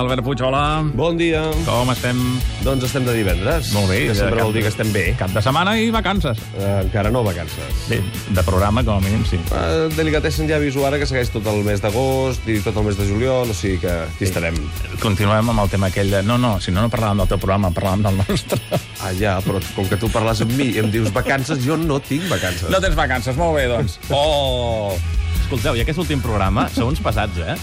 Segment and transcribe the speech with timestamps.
[0.00, 0.80] Albert Puig, hola.
[0.96, 1.42] Bon dia.
[1.66, 2.16] Com estem?
[2.64, 3.68] Doncs estem de divendres.
[3.76, 3.98] Molt bé.
[4.08, 5.02] Que sempre Cap- vol dir que estem bé.
[5.18, 6.38] Cap de setmana i vacances.
[6.56, 7.82] Eh, encara no vacances.
[7.90, 7.98] Bé,
[8.32, 9.36] de programa, com a mínim, sí.
[9.52, 12.96] Uh, Delicatessen ja aviso ara que segueix tot el mes d'agost i tot el mes
[12.96, 14.56] de juliol, o sigui que aquí estarem.
[15.02, 16.22] Continuem amb el tema aquell de...
[16.24, 18.60] No, no, si no, no parlàvem del teu programa, parlàvem del nostre.
[19.04, 22.00] Ah, ja, però com que tu parles amb mi i em dius vacances, jo no
[22.00, 22.70] tinc vacances.
[22.72, 23.98] No tens vacances, molt bé, doncs.
[24.08, 24.96] Oh!
[25.44, 27.58] Escolteu, i aquest últim programa sou uns pesats, eh?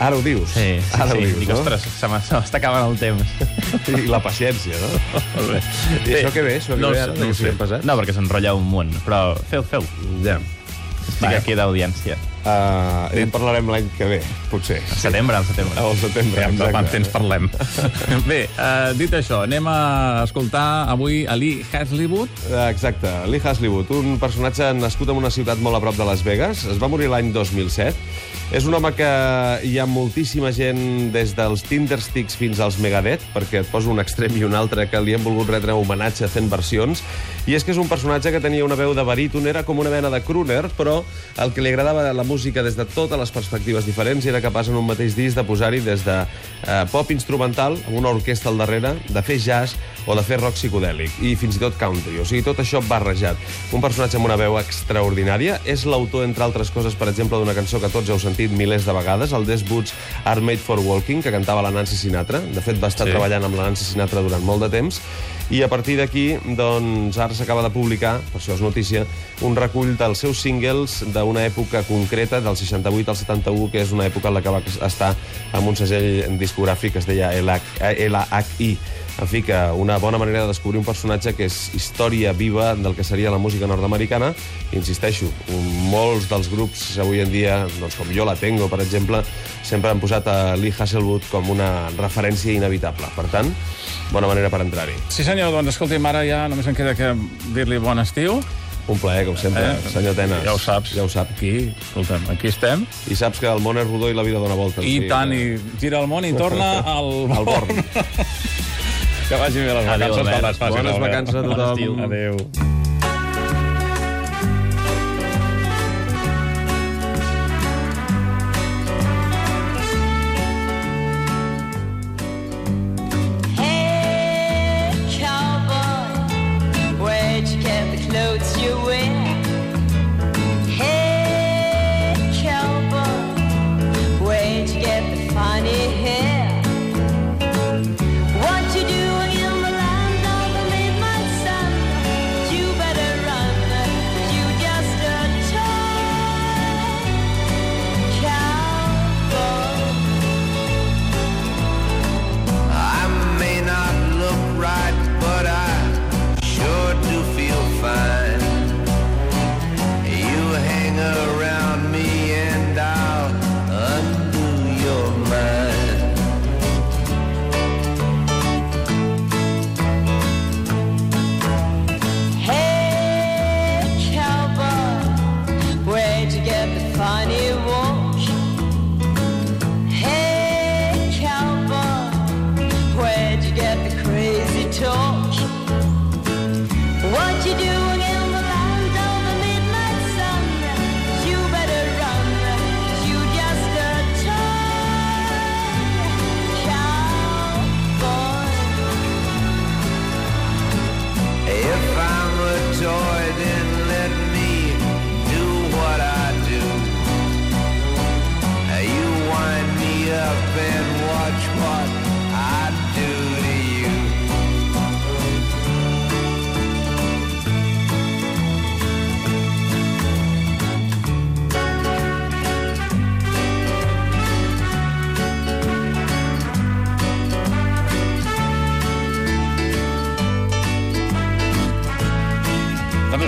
[0.00, 0.48] Ara ho dius.
[0.56, 1.18] sí, Ara sí.
[1.18, 1.58] ho dius, Dic, no?
[1.60, 3.34] ostres, se m'està acabant el temps.
[4.00, 4.88] I la paciència, no?
[5.36, 5.60] Molt bé.
[6.08, 6.54] I això què ve?
[6.56, 7.52] Això què no, ve ara, no, que ho sé.
[7.60, 7.84] pesats?
[7.84, 9.20] no, perquè s'enrotlla un munt, però
[9.52, 9.84] feu, feu.
[10.24, 10.38] Ja.
[11.10, 12.16] Estic aquí d'audiència.
[12.40, 14.18] Uh, en parlarem l'any que ve,
[14.48, 14.78] potser.
[14.80, 15.76] Al setembre, al setembre.
[15.82, 16.92] Al setembre, exacte.
[16.94, 17.50] temps parlem.
[18.30, 19.80] Bé, uh, dit això, anem a
[20.24, 22.32] escoltar avui a Lee Hasliwood.
[22.48, 26.24] Eh, Exacte, Lee Hasliwood, un personatge nascut en una ciutat molt a prop de Las
[26.24, 26.64] Vegas.
[26.64, 27.92] Es va morir l'any 2007.
[28.50, 29.06] És un home que
[29.62, 30.80] hi ha moltíssima gent,
[31.14, 34.98] des dels Tindersticks fins als Megadeth, perquè et poso un extrem i un altre, que
[35.04, 37.04] li han volgut retre homenatge fent versions.
[37.46, 39.92] I és que és un personatge que tenia una veu de baríton, era com una
[39.94, 41.04] mena de crooner, però
[41.38, 44.70] el que li agradava la música des de totes les perspectives diferents i era capaç
[44.70, 48.60] en un mateix disc de posar-hi des de eh, pop instrumental, amb una orquestra al
[48.62, 49.74] darrere, de fer jazz
[50.06, 52.16] o de fer rock psicodèlic, i fins i tot country.
[52.22, 53.36] O sigui, tot això barrejat.
[53.76, 55.58] Un personatge amb una veu extraordinària.
[55.68, 58.94] És l'autor, entre altres coses, per exemple, d'una cançó que tots heu sentit milers de
[58.96, 59.92] vegades, el Des Boots
[60.24, 62.40] Are Made for Walking, que cantava la Nancy Sinatra.
[62.40, 63.12] De fet, va estar Sí.
[63.12, 65.00] treballant amb la Nancy Sinatra durant molt de temps.
[65.50, 69.02] I a partir d'aquí, doncs, ara s'acaba de publicar, per això és notícia,
[69.42, 74.06] un recull dels seus singles d'una època concreta, del 68 al 71, que és una
[74.06, 75.10] època en la que va estar
[75.50, 78.70] amb un segell discogràfic que es deia LHI.
[79.20, 82.94] En fi, que una bona manera de descobrir un personatge que és història viva del
[82.96, 84.30] que seria la música nord-americana.
[84.72, 85.28] Insisteixo,
[85.92, 89.20] molts dels grups avui en dia, doncs com Jo la tengo, per exemple,
[89.62, 93.10] sempre han posat a Lee Hasselwood com una referència inevitable.
[93.14, 93.52] Per tant,
[94.10, 94.96] bona manera per entrar-hi.
[95.12, 97.12] Sí, senyor, doncs escolti'm, ara ja només em queda que
[97.52, 98.40] dir-li bon estiu.
[98.90, 99.90] Un plaer, com sempre, eh?
[99.92, 100.40] senyor Tenes.
[100.42, 100.94] Ja ho saps.
[100.96, 101.28] Ja ho sap.
[101.36, 102.86] Aquí, escolta'm, aquí estem.
[103.12, 104.80] I saps que el món és rodó i la vida dona voltes.
[104.82, 107.84] I sigui tant, que- i gira el món i torna al Al Born.
[109.30, 110.42] Que vagi bé les Adéu, vacances, Albert.
[110.48, 110.72] les faci.
[110.72, 111.00] Bones Albert.
[111.00, 111.70] vacances a Bon tothom.
[111.78, 112.04] estiu.
[112.04, 112.79] Adéu.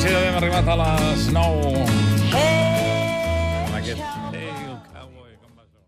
[0.03, 1.87] Així hem arribat a les 9
[2.33, 4.22] Hey, en aquest